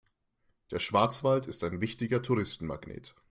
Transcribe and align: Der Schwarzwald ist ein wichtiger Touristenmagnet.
Der 0.71 0.79
Schwarzwald 0.79 1.45
ist 1.45 1.63
ein 1.63 1.79
wichtiger 1.79 2.23
Touristenmagnet. 2.23 3.13